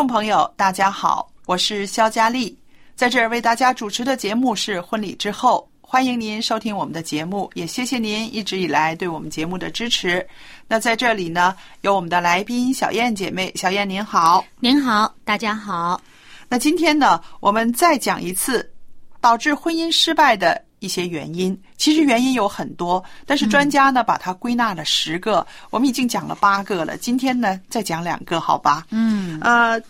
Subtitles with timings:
[0.00, 2.58] 众朋友，大家好，我是肖佳丽，
[2.96, 5.68] 在这儿为大家主持的节目是《婚礼之后》。
[5.86, 10.26] 欢迎您收听我们的节目，也谢谢您一直以来对我们节目的支持。
[10.66, 16.00] 那在这里呢，有我们的来宾小燕姐妹，小燕您好，您好，大家好。
[16.48, 18.72] 那今天呢，我们再讲一次
[19.20, 21.56] 导致婚姻失败的一些原因。
[21.76, 26.96] 其实原因有很多，但是专家呢把它归纳了十个，我们已经讲了八个了。
[26.96, 28.86] 今天呢，再讲两个，好吧？
[28.90, 29.80] 嗯，呃，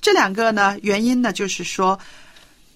[0.00, 1.98] 这两个呢，原因呢，就是说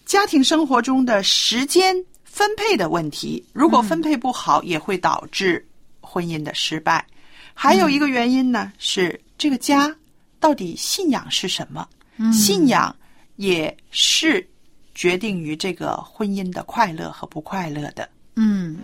[0.07, 1.95] 家庭生活中的时间。
[2.25, 5.65] 分配的问题，如果分配不好，也会导致
[6.01, 7.07] 婚姻的失败。
[7.55, 9.95] 还有一个原因呢，是这个家
[10.41, 11.87] 到底信仰是什么？
[12.33, 12.93] 信仰
[13.37, 14.45] 也是
[14.95, 18.09] 决定于这个婚姻的快乐和不快乐的。
[18.37, 18.79] 嗯。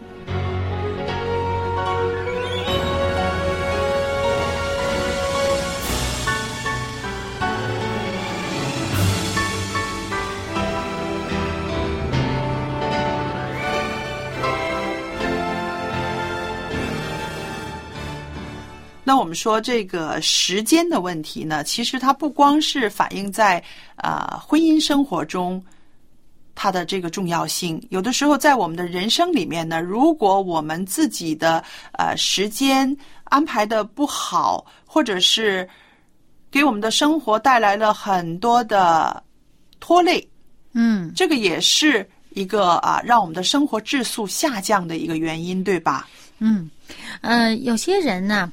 [19.02, 23.60] 那我们说这个时间的问题呢，其实它不光是反映在
[23.96, 25.60] 啊婚姻生活中
[26.62, 32.94] 它的这个重要性，有的时候在我们的人生里面呢，如果我们自己的呃时间
[33.24, 35.66] 安排的不好，或者是
[36.50, 39.24] 给我们的生活带来了很多的
[39.80, 40.28] 拖累，
[40.74, 46.06] 嗯，这个也是一个啊让我们的生活质素下降的一个原因，对吧？
[46.40, 46.70] 嗯，
[47.22, 48.52] 呃，有些人呢。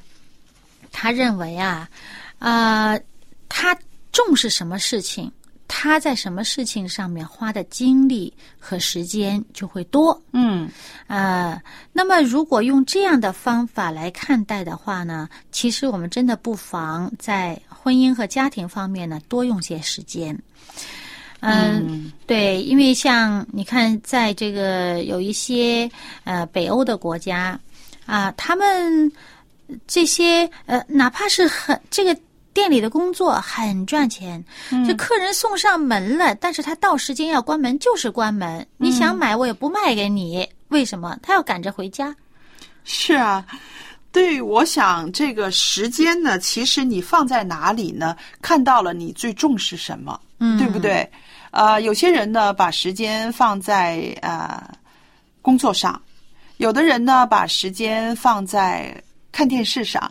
[0.90, 1.86] 他认为啊，
[2.38, 2.98] 呃，
[3.50, 3.76] 他
[4.10, 5.30] 重视什么事情，
[5.68, 10.20] 他在什么事情上面花的精力和时间就会多。
[10.32, 10.68] 嗯，
[11.06, 11.60] 呃，
[11.92, 20.36] 那么如果用这样的方法来看待的话呢，其实我们真的不妨在婚姻和家庭方面呢多用些时间。
[21.40, 25.88] 嗯，对，因为像你看，在这个有一些
[26.24, 27.60] 呃北欧的国家
[28.06, 29.12] 啊，他们。
[29.86, 32.18] 这些呃，哪怕是很这个
[32.54, 34.44] 店里的工作很赚钱，
[34.86, 38.66] 就客人送上门了，但是他到时间要关门就是关门。
[38.76, 41.16] 你想买我也不卖给你，为什么？
[41.22, 42.14] 他要赶着回家。
[42.84, 43.46] 是啊，
[44.10, 48.16] 对，我想这个时间呢，其实你放在哪里呢？
[48.42, 51.08] 看到了你最重视什么，嗯对不对？
[51.50, 54.62] 呃，有些人呢，把时间放在呃
[55.40, 56.00] 工作上，
[56.56, 59.00] 有的人呢，把时间放在。
[59.30, 60.10] 看电视上，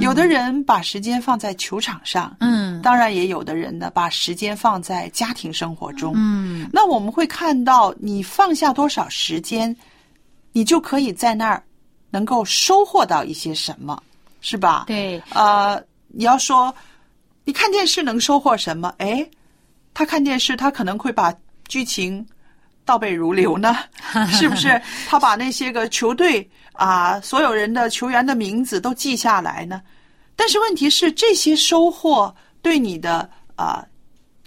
[0.00, 6.68] 有的人把时间放在球场上，嗯，当然也有的人呢，把时间放在家庭生活中，嗯。
[6.72, 9.74] 那我们会看到，你放下多少时间，
[10.52, 11.62] 你就可以在那儿
[12.10, 14.02] 能够收获到一些什么，
[14.40, 14.84] 是吧？
[14.86, 15.20] 对。
[15.30, 16.74] 呃，你要说
[17.44, 18.92] 你看电视能收获什么？
[18.98, 19.28] 哎，
[19.94, 21.34] 他看电视，他可能会把
[21.66, 22.26] 剧情
[22.88, 23.76] 倒背如流呢，
[24.32, 24.80] 是不是？
[25.06, 26.48] 他把那些个球队。
[26.78, 29.82] 啊，所有人的球员的名字都记下来呢，
[30.36, 32.32] 但是问题是，这些收获
[32.62, 33.84] 对你的啊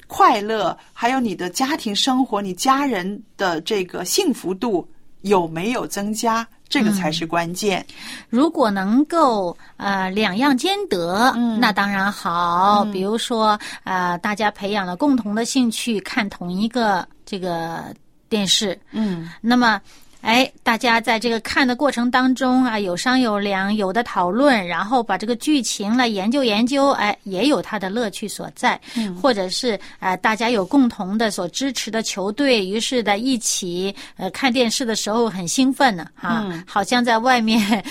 [0.08, 4.88] 快乐，还有你的家庭生活、你家人的这个幸福度
[5.24, 7.86] 有没有增加，这个才是关键。
[8.30, 12.86] 如果能够呃两样兼得，嗯那当然好。
[12.86, 17.94] 嗯比如说呃，大家培养了共同的兴趣，看同一个这个
[18.32, 19.80] 电视，嗯那么。
[20.22, 28.80] 哎，大家在这个看的过程当中啊，有商有量，有的讨论，然后把这个剧情来研究研究，哎，也有它的乐趣所在。
[28.96, 37.84] 嗯或者是呃，大家有共同的所支持的球队，于是的一起呃看电视的时候很兴奋呢，啊，嗯好像在外面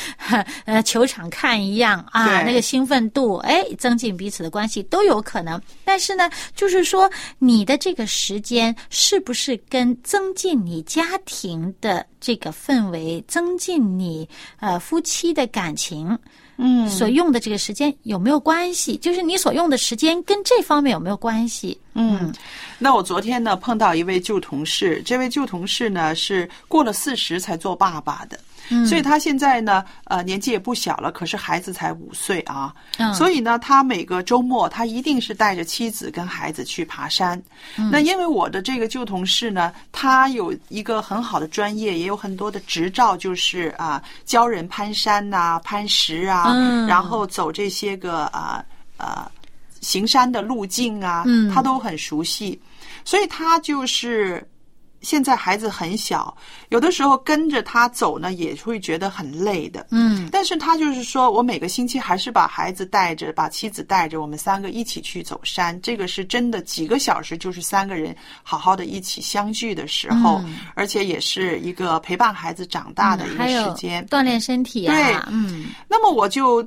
[0.65, 5.61] 呃 球场看一样啊，那个兴奋度，哎，增进彼此的关系都有可能。
[5.85, 14.29] 但是呢，就是说你的这个时间是不是跟增进你家庭的这个氛围，增进你
[14.59, 16.19] 呃夫妻的感情？
[16.63, 18.95] 嗯所用的这个时间有没有关系？
[18.99, 21.81] 就是你所用的时间跟这方面有没有关系？
[21.95, 22.31] 嗯，
[22.79, 28.39] 那我昨天呢碰到一位旧同事，这位旧同事呢是过了四十才做爸爸的。
[28.71, 32.73] 嗯所以他现在呢，呃，年纪也不小了，可是孩子才五岁啊。
[32.99, 37.41] 嗯所以呢，他每个周末他一定是带着妻子跟孩子去爬山。
[37.77, 48.65] 嗯那因为我的这个旧同事呢，他有一个很好的专业，也有很多的执照，就是啊，教人攀山呐、攀石啊，嗯然后走这些个啊
[48.97, 49.31] 啊
[49.81, 52.61] 行山的路径啊，嗯他都很熟悉，
[53.05, 54.47] 所以他就是。
[55.01, 56.37] 现在孩子很小，
[56.69, 59.87] 有的时候跟着他走呢，也会觉得很累的。
[59.91, 65.81] 嗯但是他就是说我每个星期还是把孩子带着，把妻子带着，我们三个一起去走山。
[65.81, 74.07] 这个是真的，几个小时就是三个人好好的一起相聚的时候，嗯而且也是一个陪伴孩子长大的一个时间。
[74.07, 76.63] 锻炼身体啊，对嗯那么我就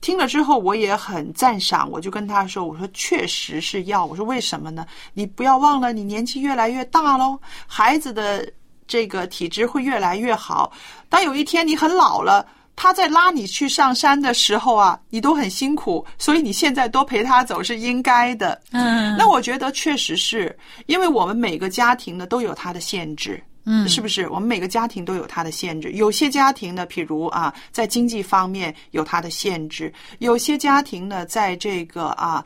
[0.00, 4.86] 听了之后，我也很赞赏，我就跟他说：“我说确实是要，我说为什么呢？
[5.14, 8.50] 你不要忘了，你年纪越来越大喽，孩子的
[8.86, 10.72] 这个体质会越来越好。
[11.08, 18.58] 当有一天你很老了。”他在拉你去上山的时候啊，你都很辛苦，所以你现在多陪他走是应该的。
[18.70, 24.28] 嗯，那我觉得确实是因为我们每个家庭呢都有它的限制，嗯是不是？
[24.28, 25.92] 我们每个家庭都有它的限制。
[25.92, 32.44] 有些家庭呢，譬如啊，在经济方面有它的限制；有些家庭呢，在这个啊，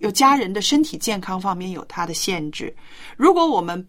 [0.00, 2.74] 有家人的身体健康方面有它的限制。
[3.16, 3.86] 如果我们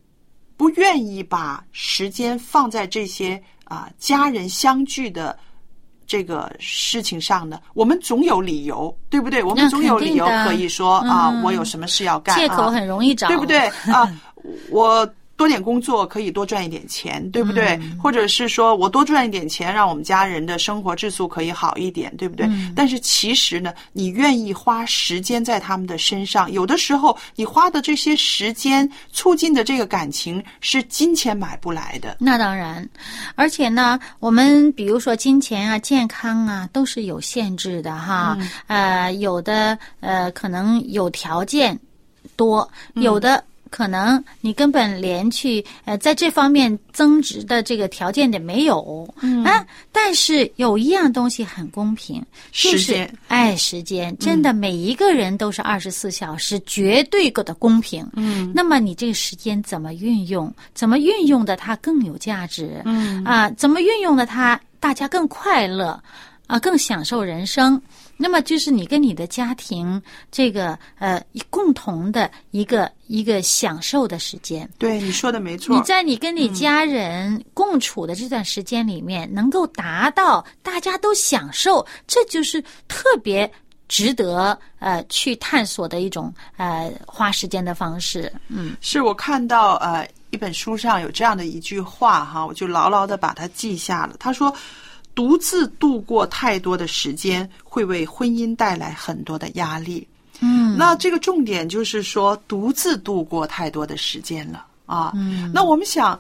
[0.58, 5.38] 不愿意把时间放在这些啊家人相聚的。
[6.08, 9.42] 这个事情上呢，我们总有理由，对不对？
[9.42, 13.60] 我们总有理由可以说啊，嗯我有什么事要干，借口啊很容易找，对不对？
[13.90, 14.12] 啊，
[14.70, 15.10] 我
[15.42, 17.70] 多点工作可以多赚一点钱，对不对？
[17.82, 22.46] 嗯或者是说我多赚一点钱，让我们家人的生活质素可以好一点，对不对？
[22.46, 32.18] 嗯但是其实呢，你愿意花时间在他们的身上，有的时候你花的这些时间促进的这个感情是金钱买不来的。
[32.20, 32.88] 那当然，
[33.34, 38.38] 而且呢，我们比如说金钱啊、健康啊，都是有限制的哈。
[38.40, 41.80] 嗯呃，有的呃可能有条件
[42.36, 43.44] 多，有的。
[43.72, 58.06] 可能你根本连去呃在这方面增值的这个条件也没有，嗯啊，但是有一样东西很公平，就是哎，时间真的每一个人都是二十四小时，绝对的公平。
[58.18, 60.54] 嗯那么你这个时间怎么运用？
[60.76, 62.82] 怎么运用的它更有价值？
[62.84, 65.98] 嗯啊，怎么运用的它大家更快乐
[66.46, 67.82] 啊，更享受人生？
[68.22, 70.00] 那么就是你跟你的家庭
[70.32, 74.70] 这个呃共同的一个一个享受的时间。
[74.78, 75.76] 对，你说的没错。
[75.76, 83.52] 你在你跟你家人共处的这段时间里面，能够达到大家都享受，这就是特别
[83.88, 88.32] 值得呃去探索的一种呃花时间的方式。
[88.48, 94.16] 嗯是我看到呃一本书上有这样的一句话哈，我就牢牢的把它记下了。
[94.20, 94.54] 他说
[95.22, 100.08] ：“独自度过太多的时间，会为婚姻带来很多的压力。”
[100.42, 105.12] 嗯，那这个重点就是说，独自度过太多的时间了啊。
[105.14, 106.20] 嗯那我们想，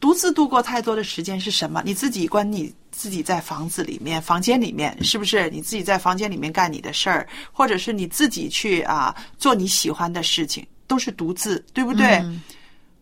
[0.00, 1.80] 独自度过太多的时间是什么？
[1.84, 5.48] 你自己关你自己在房子里面、房间里面，是不是？
[5.50, 12.16] 你自己在房间里面干你的事儿，或者是你自己去啊做你喜欢的事情，都是独自，对不对？
[12.24, 12.42] 嗯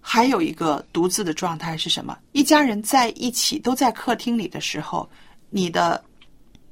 [0.07, 2.19] 还有一个独自的状态是什么？
[2.33, 5.09] 一家人在一起都在客厅里的时候，
[5.49, 6.05] 你的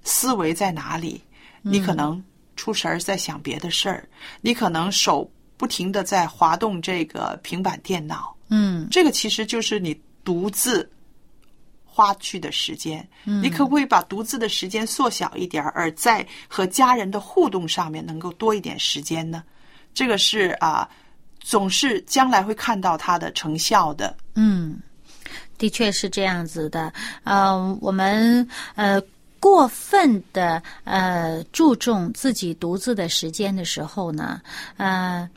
[0.05, 1.19] 思维在哪里？
[1.63, 2.23] 你可能
[2.57, 4.07] 出神儿在想别的事儿，
[4.43, 10.87] 你可能手不停的在滑动这个平板电脑，嗯这个其实就是你独自
[11.87, 13.09] 花去的时间。
[13.25, 19.43] 嗯你可不可以把独自的时间缩小一点儿，而在和家人的互动上面能够多一点时间呢？
[19.95, 20.89] 这个是啊，
[21.43, 24.17] 总是将来会看到它的成效的。
[24.35, 24.79] 嗯，
[25.59, 26.93] 的确是这样子的。
[27.25, 29.01] 呃，我们呃
[29.39, 34.41] 过分的呃注重自己独自的时间的时候呢，
[34.77, 35.29] 呃，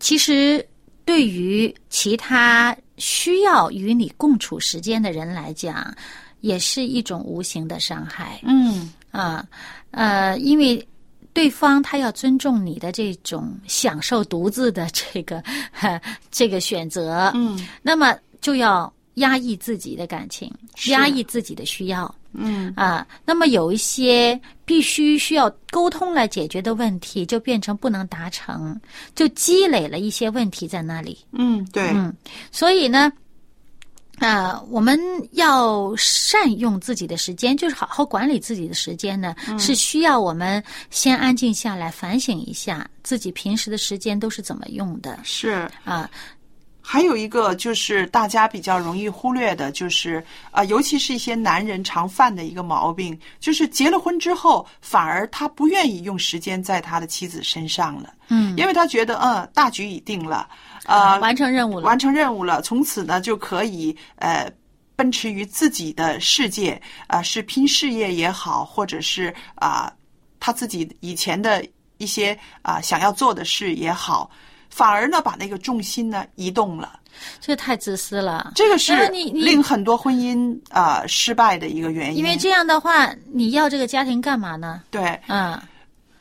[0.00, 0.66] 其实
[1.04, 5.94] 对于其他需要与你共处时间的人来讲，
[6.40, 8.40] 也是一种无形的伤害。
[8.42, 9.46] 嗯啊，
[9.90, 10.86] 呃，因为
[11.36, 15.42] 对方他要尊重你的这种享受独自的这个
[16.32, 20.50] 这个选择，嗯那么就要压抑自己的感情，
[20.88, 23.06] 压抑自己的需要嗯啊。
[23.26, 28.74] 那么有一些必须需要沟通来解决的问题，就变成不能达成，
[29.14, 31.18] 就积累了一些问题在那里。
[31.32, 32.14] 嗯，对，嗯，
[32.50, 33.12] 所以呢，
[34.18, 34.98] 呃，我们
[35.32, 45.68] 要善用自己的时间，就是好好管理自己的时间呢，是需要我们先安静下来反省一下自己平时的时间都是怎么用的是。
[45.84, 46.10] 啊。
[46.88, 60.48] 还有一个就是大家比较容易忽略的，就是啊、尤其是一些男人常犯的一个毛病，就是结了婚之后，反而他不愿意用时间在他的妻子身上了，嗯，因为他觉得嗯，大局已定了，
[60.84, 61.86] 呃，完成任务了。
[61.86, 64.48] 完成任务了，从此呢就可以呃
[64.94, 69.92] 奔驰于自己的世界啊、是拼事业也好，或者是啊、
[70.38, 71.66] 他自己以前的
[71.98, 74.30] 一些啊、想要做的事也好，
[74.76, 77.00] 反而呢把那个重心呢移动了，
[77.40, 78.52] 这个太自私了。
[78.54, 82.18] 这个是你你令很多婚姻啊、失败的一个原因。
[82.18, 84.82] 因为这样的话，你要这个家庭干嘛呢？
[84.90, 85.58] 对，嗯，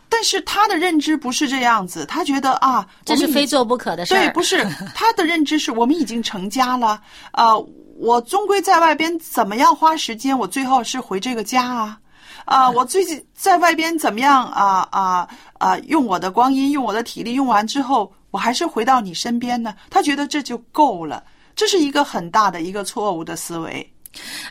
[0.08, 4.18] 但是他的认知不是这样子，他觉得啊，这是非做不可的事儿。
[4.18, 7.02] 对，不是 他的认知是我们已经成家了，
[7.34, 7.60] 呃，
[7.98, 12.00] 我终归在外边怎么样花时间，我最后是回这个家啊。
[12.46, 15.78] 啊、我最近在外边怎么样啊啊啊？
[15.88, 19.74] 用我的光阴，用我的体力，用完之后，我还是回到你身边呢。
[19.90, 21.24] 他觉得这就够了，
[21.56, 23.92] 这是一个很大的一个错误的思维。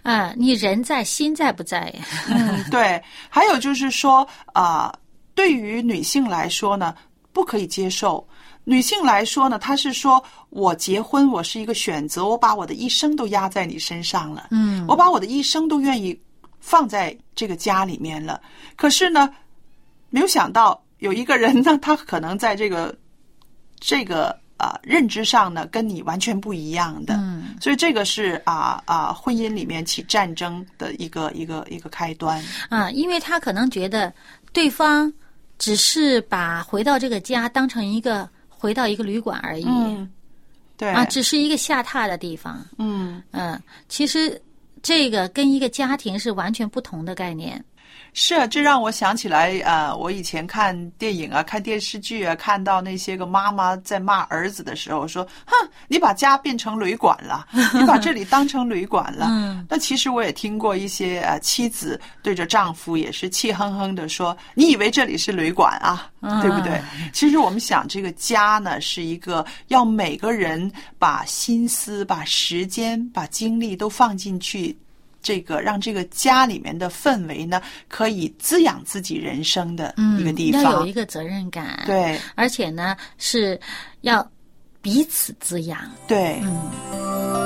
[0.02, 2.04] 啊，你人在心在不在呀？
[2.28, 3.02] 嗯，对。
[3.30, 4.92] 还有就是说啊、
[5.34, 6.94] 对于女性来说呢，
[7.32, 8.26] 不可以接受。
[8.66, 16.18] 女性来说呢，她是说我结婚，我是一个选择，我把我的一生都压在你身上了，嗯，我把我的一生都愿意
[16.64, 18.40] 放在这个家里面了。
[18.75, 19.30] 可是呢，
[20.09, 22.97] 没有想到有一个人呢， 他可能在这个
[23.78, 27.14] 这个啊、认知上呢，跟你完全不一样的。
[27.16, 32.42] 嗯，所以这个是啊啊、婚姻里面起战争的一个一个一个开端。
[32.71, 34.11] 啊，因为他可能觉得
[34.54, 35.12] 对方
[35.59, 40.11] 只是把回到这个家当成一个回到一个旅馆而已，嗯，
[40.78, 42.64] 对啊，只是一个下榻的地方。
[42.78, 44.40] 嗯，嗯，其实
[44.84, 47.64] 这个跟一个家庭是完全不同的概念。
[48.12, 55.54] 是啊，这让我想起来，呃，我以前看电影啊、看电视剧啊，看到那些个妈妈在骂儿子的时候说：“哼，
[55.88, 59.26] 你把家变成旅馆了，你把这里当成旅馆了。
[59.30, 66.08] 嗯那其实我也听过一些呃妻子对着丈夫也是气哼哼的说：“你以为这里是旅馆啊？
[66.40, 66.80] 对不对？”
[67.12, 74.76] 其实我们想，这个家呢，是一个要每个人把心思、把时间、把精力都放进去。
[75.25, 80.62] 这个让这个家里面的氛围呢，可以滋养自己人生的嗯，一个地方。
[80.62, 83.59] 要有一个责任感，，对而且呢是
[84.02, 84.31] 要
[84.83, 85.81] 彼此滋养。
[86.07, 87.43] 对，嗯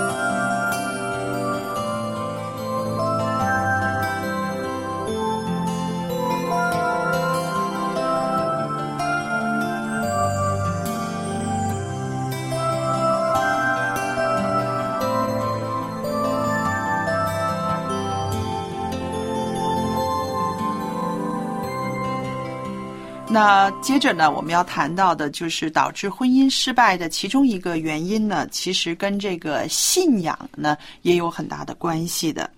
[23.31, 32.51] 那接着呢，我们要谈到的就是导致婚姻失败的其中一个原因呢，其实跟这个信仰呢也有很大的关系的。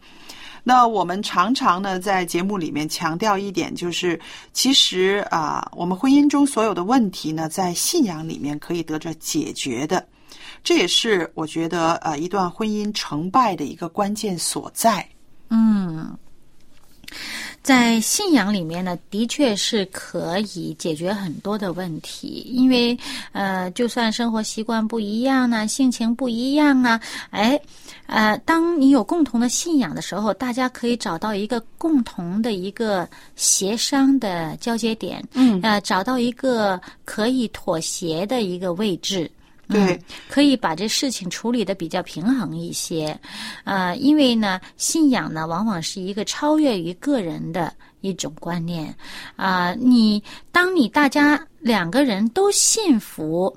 [0.63, 4.19] 那我们常常呢在节目里面强调一点，就是
[4.53, 10.07] 其实啊，我们婚姻中所有的问题呢，在信仰里面可以得着解决的。
[10.63, 15.05] 这也是我觉得呃一段婚姻成败的一个关键所在。
[15.49, 16.17] 嗯，
[17.71, 22.99] 在信仰里面呢，的确是可以解决很多的问题，因为
[23.31, 27.01] 呃，就算生活习惯不一样呢，性情不一样啊，
[27.31, 27.57] 哎，
[28.07, 39.31] 呃，当你有共同的信仰的时候，大家可以找到一个共同的一个协商的交接点，嗯呃，找到一个可以妥协的一个位置。
[39.71, 39.81] 对。
[39.95, 43.19] 嗯，可以把这事情处理的比较平衡一些，
[43.65, 48.95] 呃，因为呢，信仰呢往往是一个超越于个人的一种观念，
[49.37, 53.55] 啊、你当你大家两个人都信服，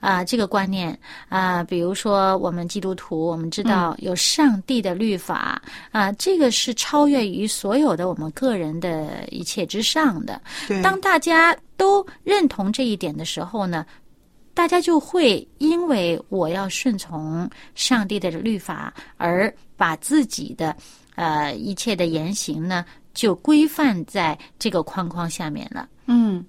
[0.00, 0.96] 啊、这个观念
[1.28, 5.60] 啊、比如说我们基督徒，我们知道有上帝的律法
[5.90, 10.40] 啊、这个是超越于所有的我们个人的一切之上的。
[10.82, 13.84] 当大家都认同这一点的时候呢，
[14.56, 20.74] 大家就会因为我要顺从上帝的律法，而把自己的
[21.14, 22.82] 呃一切的言行呢，
[23.12, 25.86] 就规范在这个框框下面了。
[26.06, 26.42] 嗯，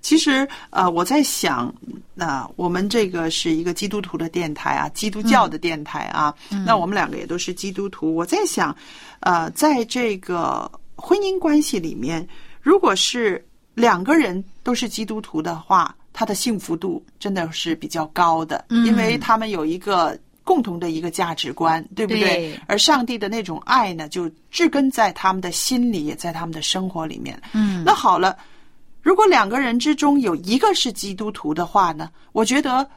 [0.00, 1.74] 其实呃，我在想，
[2.14, 6.32] 那、我们这个是一个基督徒的电台啊，基督教的电台啊，
[6.64, 8.14] 那我们两个也都是基督徒。
[8.14, 8.72] 我在想，
[9.18, 12.24] 呃，在这个婚姻关系里面，
[12.62, 20.18] 如果是两个人都是基督徒的话，他的幸福度真的是比较高的，因为他们有一个。
[20.48, 22.22] 共同的一个价值观，对不对？
[22.22, 27.38] 对而上帝的那种爱呢，就植根在他们的心里，也在他们的生活里面。
[27.52, 28.34] 嗯，那好了，
[29.02, 32.88] 如果两个人之中有一个是基督徒的话呢，我觉得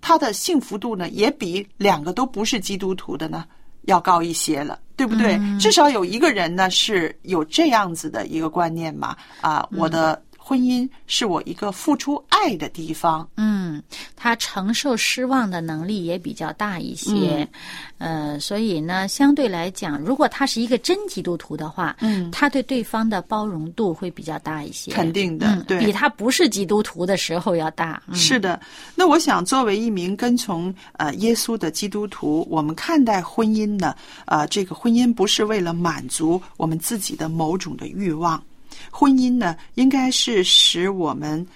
[0.00, 3.44] 他的幸福度呢，也比两个都不是基督徒的呢
[3.82, 5.38] 要高一些了，对不对？
[5.60, 13.26] 至少有一个人呢是有这样子的一个观念嘛，啊，我的婚姻是我一个付出爱的地方。
[13.38, 13.82] 嗯，
[14.14, 17.48] 他承受失望的能力也比较大一些，
[17.96, 18.34] 嗯。
[18.34, 22.30] 呃，所以呢，相对来讲，如果他是一个真基督徒的话，嗯。
[22.30, 25.80] 他对对方的包容度会比较大一些，肯定的嗯，对。
[25.80, 28.02] 比他不是基督徒的时候要大。
[28.08, 28.60] 嗯、是的，
[28.94, 33.94] 那我想作为一名跟从呃耶稣的基督徒，我们看待婚姻呢，
[34.26, 38.42] 呃，这个婚姻不是为了满足我们自己的某种的欲望，
[38.90, 41.46] 婚姻呢，应该是使我们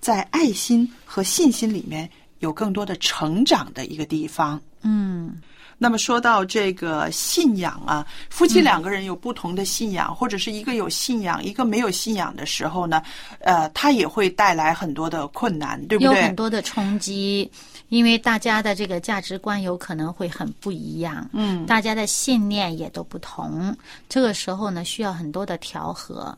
[0.00, 2.08] 在爱心和信心里面
[2.40, 4.60] 有更多的成长的一个地方。
[4.82, 5.40] 嗯
[5.78, 13.02] 那么说到这个信仰啊，夫妻两个人有不同的信仰，或者是一个有信仰，一个没有信仰的时候呢，
[13.40, 16.16] 呃，它也会带来很多的困难，对不对？
[16.16, 17.50] 有很多的冲击，
[17.90, 23.76] 因为大家的这个价值观有可能会很不一样，嗯，大家的信念也都不同，
[24.08, 26.34] 这个时候呢，需要很多的调和。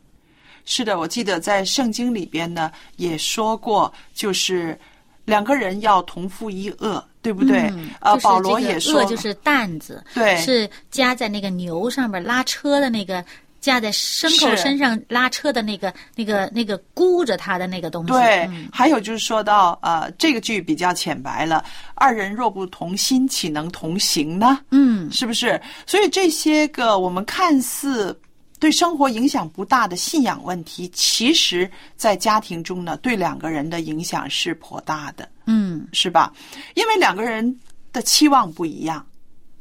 [0.71, 4.79] 是的，我记得在圣经里边呢也说过，就是
[5.25, 7.61] 两个人要同负一恶，对不对？
[7.73, 13.25] 嗯呃，就是保罗也说，轭就是担子，对是夹在那个牛上面拉车的那个，
[13.61, 18.13] 架在牲口身上拉车的那个、那个、那个箍着他的那个东西。
[18.13, 24.61] 对，嗯还有就是说到呃，这个剧比较浅白了，二人若不同心，岂能同行呢？
[24.71, 25.59] 嗯是不是？
[25.87, 28.15] 所以这些个我们看似
[28.59, 36.33] 对生活影响不大的信仰问题，其实在家庭中呢，对两个人的影响是颇大的，嗯是吧？
[36.75, 37.59] 因为两个人
[37.93, 39.05] 的期望不一样。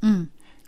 [0.02, 0.28] 嗯，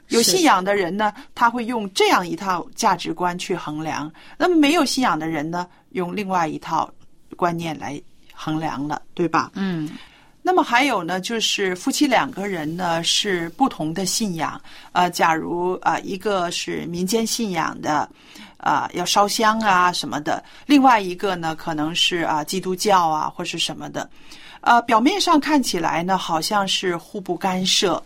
[0.09, 6.91] 有信仰的人呢，他会用这样一套价值观去衡量；那么没有信仰的人呢，用另外一套
[7.35, 8.01] 观念来
[8.33, 9.51] 衡量了，对吧？
[9.55, 9.89] 嗯
[10.41, 14.59] 那么还有呢，就是夫妻两个人呢是不同的信仰，
[14.93, 18.09] 呃，假如啊、呃一个是民间信仰的，
[18.57, 24.09] 啊、要烧香啊什么的，另外一个呢可能是啊、基督教啊或是什么的，
[24.61, 28.01] 呃，表面上看起来呢好像是互不干涉，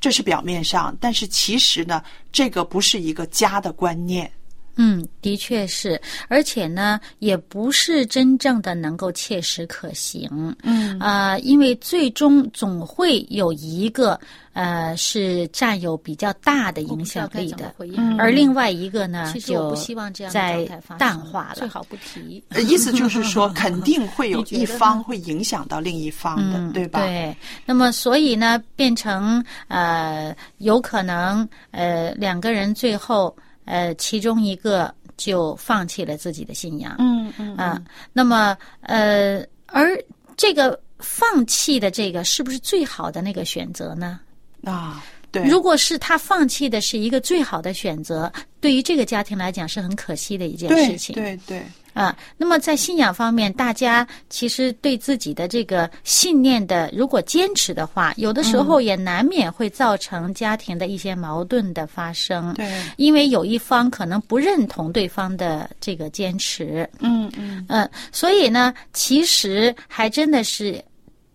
[0.00, 4.30] 这是表面上，但是其实呢，这个不是一个家的观念。
[4.76, 10.28] 嗯，的确是，而且呢，也不是真正的能够切实可行。
[10.62, 14.18] 嗯呃，因为最终总会有一个
[14.52, 21.54] 呃是占有比较大的影响力的，嗯而另外一个呢，其实我不就希望这样的在淡化了。
[21.56, 22.42] 最好不提。
[22.50, 27.00] 呃意思就是说， 肯定会有一方会影响到另一方的，嗯，对吧？
[27.00, 37.80] 对，那么所以呢，变成呃，有可能呃，两个人最后呃，其中一个就放弃了自己的信仰，嗯嗯啊，
[38.12, 39.96] 那么呃，而
[40.36, 44.20] 这个放弃的这个是不是最好的那个选择呢？
[44.64, 51.14] 啊，对，如果是他放弃的是一个最好的选择，对于这个家庭来讲是很可惜的一件事情。
[51.14, 51.62] 对对，
[51.94, 62.52] 啊，那么在信仰方面，大家其实对自己的这个信念的，如果坚持的话，有的时候也难免会造成家庭的一些矛盾的发生。
[62.54, 70.84] 对，因为有一方可能不认同对方的这个坚持，嗯嗯嗯，所以呢，其实还真的是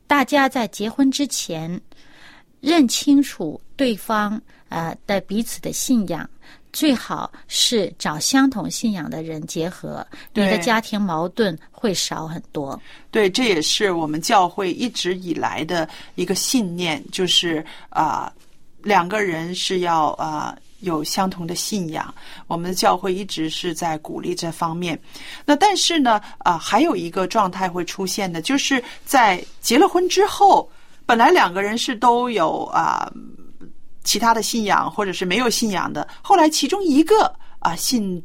[0.08, 1.80] 大家在结婚之前
[2.60, 6.30] 认清楚对方呃的彼此的信仰。
[6.71, 12.79] 最好是找相同信仰的人结合，你的家庭矛盾会少很多。
[13.12, 18.32] 对，这也是我们教会一直以来的一个信念，就是啊、
[18.84, 22.13] 两个人是要啊、有相同的信仰。
[22.45, 24.99] 我们的教会一直是在鼓励这方面。
[25.45, 30.69] 那但是呢，啊、还有一个状态会出现的，就是在结了婚之后，
[31.05, 33.12] 本来两个人是都有啊、
[34.10, 38.19] 其他的信仰，或者是没有信仰的，后来其中一个啊、信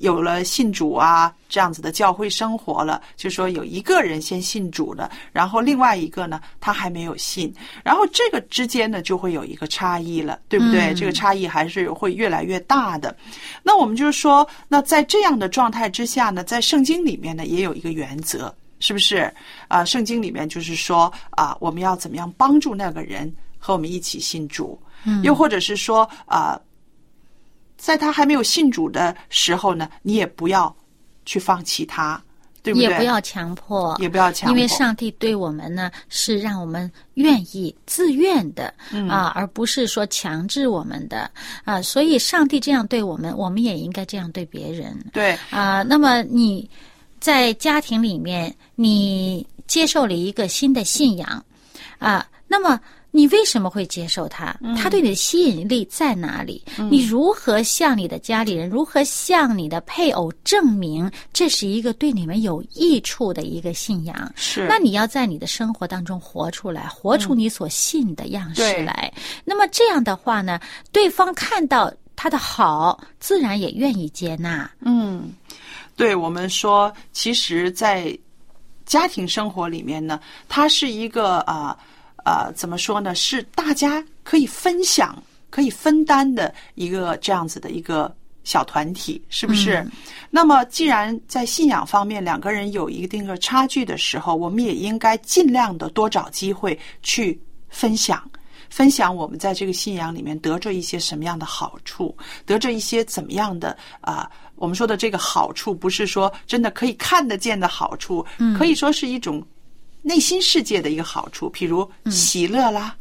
[0.00, 10.94] 有了信主啊这样子的教会生活了，就说有一个人先信主了，然后另外一个呢他还没有信，然后这个之间呢就会有一个差异了，对不对？
[10.94, 13.14] 嗯这个差异还是会越来越大的。
[13.62, 19.30] 那我们就是说，那在这样的状态之下呢，在圣经里面呢也有一个原则，是不是？
[19.68, 26.60] 啊、圣经里面就是说啊、我们要怎么样帮助那个人和我们一起信主，嗯又或者是说啊、
[27.78, 30.74] 在他还没有信主的时候呢，你也不要
[31.24, 32.20] 去放弃他，
[32.62, 32.88] 对不对？
[32.88, 41.30] 也不要强迫，也不要强迫，因为上帝对我们呢是让我们愿意、自愿的、嗯啊，而不是说强制我们的
[41.64, 41.80] 啊。
[41.80, 45.82] 所以，上帝这样对我们，我们也应该这样对别人对啊。
[45.82, 46.68] 那么你
[47.20, 51.44] 在家庭里面，你接受了一个新的信仰
[51.98, 52.80] 啊，那么。
[53.16, 54.54] 你为什么会接受他？
[54.76, 56.62] 他对你的吸引力在哪里？
[56.90, 64.30] 你如何向你的家里人，如何向你的配偶证明这是一个对你们有益处的一个信仰？
[64.36, 69.10] 是那你要在你的生活当中活出来，活出你所信的样式对来。
[69.46, 70.60] 那么这样的话呢，
[70.92, 74.70] 对方看到他的好，自然也愿意接纳。
[74.80, 75.32] 嗯，
[75.96, 78.14] 对我们说，其实，在
[78.84, 81.74] 家庭生活里面呢，它是一个啊
[82.26, 83.14] 啊、怎么说呢？
[83.14, 88.12] 是大家可以分享、可以分担的一个这样子的一个
[88.42, 89.76] 小团体，是不是？
[89.76, 89.92] 嗯
[90.28, 98.28] 那么，既然在信仰方面两个人有一定的差距的时候，我们也应该尽量的多找机会去分享。
[98.68, 108.26] 分享我们在这个信仰里面得着一些什么样的好处，得着一些怎么样的啊、我们说的这个好处，不是说真的可以看得见的好处，
[108.58, 109.40] 可以说是一种
[110.06, 112.94] 内心世界的一个好处，譬如喜乐啦。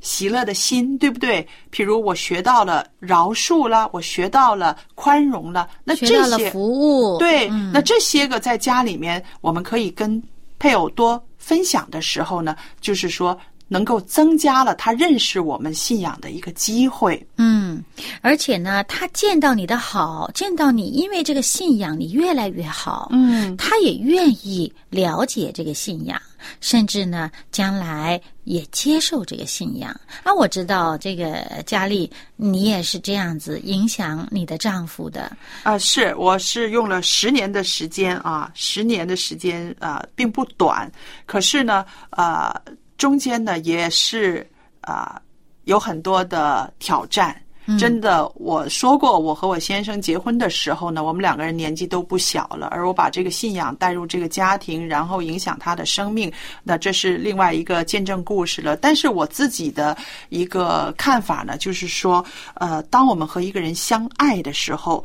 [0.00, 1.46] 喜乐的心，对不对？
[1.70, 10.22] 譬如我学到了饶恕啦，我学到了宽容了，那这些服务，对，嗯那这些个在家里面，我们可以跟
[10.58, 13.38] 配偶多分享的时候呢，就是说
[13.72, 17.24] 能够增加了他认识我们信仰的一个机会。
[17.36, 17.82] 嗯，
[18.20, 26.20] 而且呢，他见到你的好，见到你因为这个信仰你越来越好，嗯，他也愿意了解这个信仰，
[26.60, 29.88] 甚至呢，将来也接受这个信仰。
[30.24, 35.30] 啊，我知道这个佳丽，你也是这样子影响你的丈夫的。
[35.62, 40.90] 啊、是，我是用了十年的时间啊，十年的时间啊、并不短。
[41.24, 42.60] 可是呢，啊、
[43.00, 44.46] 中间呢也是
[44.82, 45.18] 啊、
[45.64, 47.34] 有很多的挑战。
[47.78, 56.30] 真的，我说过，我和我先生结婚的时候呢，我们两个人年纪都不小了，而我把这个信仰带入这个家庭，然后影响他的生命，
[56.64, 58.76] 那这是另外一个见证故事了。
[58.76, 59.96] 但是我自己的
[60.30, 65.04] 一个看法呢，就是说，呃，当我们和一个人相爱的时候，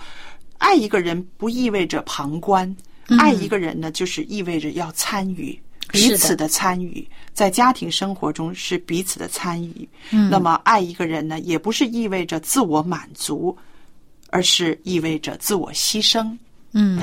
[0.57, 2.75] 爱一个人不意味着旁观，
[3.19, 5.57] 爱一个人呢，就是意味着要参与。
[5.91, 9.87] 彼此的参与，在家庭生活中是彼此的参与。
[10.11, 13.55] 嗯，那么爱一个人呢，也不是意味着自我满足，
[14.29, 16.37] 而是意味着自我牺牲。
[16.73, 16.99] 嗯。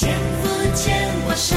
[0.00, 1.54] 幸福牵我手，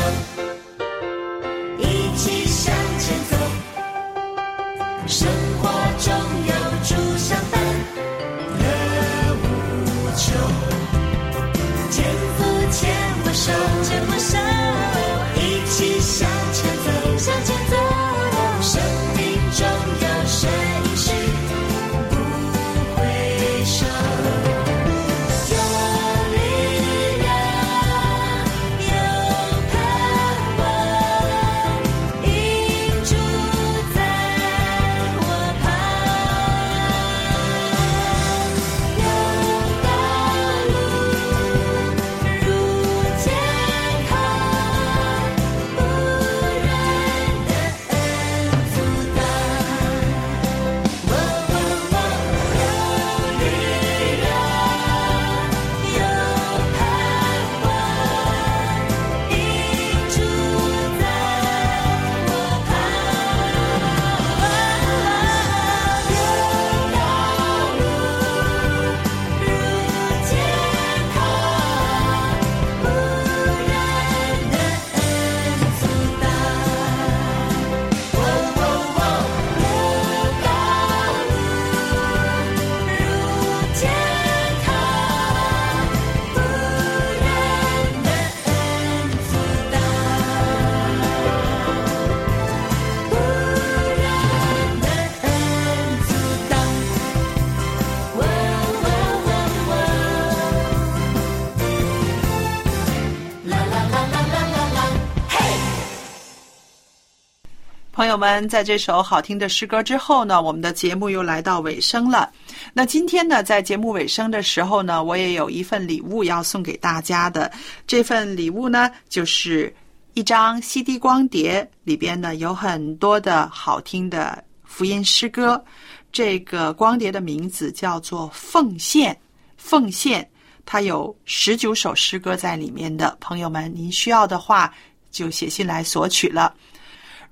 [108.03, 112.29] 朋友们，在这首好听的诗歌之后呢，我们的节目又来到尾声了。
[112.73, 117.49] 那今天呢，在节目尾声的时候呢，我也有一份礼物要送给大家的。
[117.87, 119.73] 这份礼物呢，就是
[120.15, 125.63] 一张 CD 光碟，里边呢有很多的好听的福音诗歌。
[126.11, 129.13] 这个光碟的名字叫做《奉献》，
[129.55, 130.29] 奉献，
[130.65, 133.15] 它有十九首诗歌在里面的。
[133.21, 134.73] 朋友们，您需要的话
[135.09, 136.53] 就写信来索取了。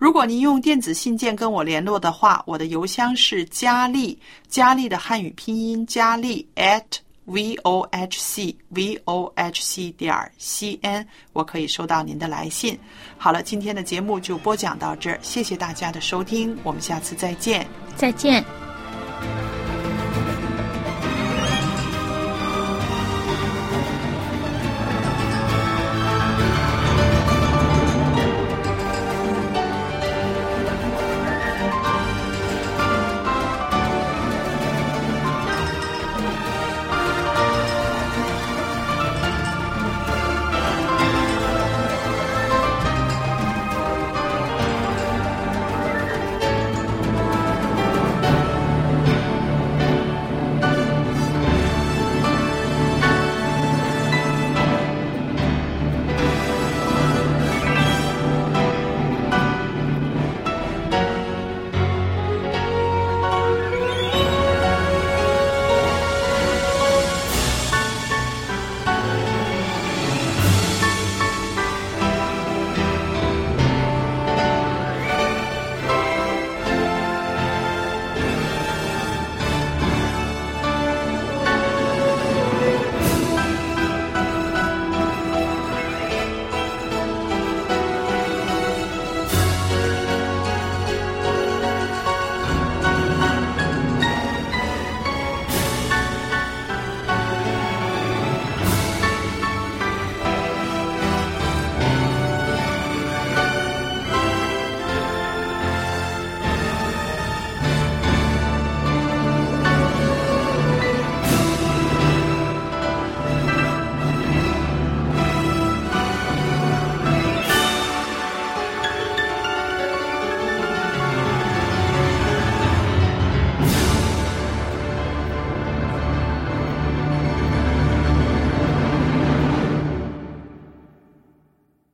[0.02, 6.82] 如果您用电子信件跟我联络的话，我的邮箱是佳丽，佳丽的汉语拼音佳丽 at
[7.26, 12.76] v o h c v o h c 点 c n，我可以收到您的来信。
[13.16, 17.68] 好了，今天的节目就播讲到这儿，谢谢大家的收听，我们下次再见。
[17.96, 18.44] 再见。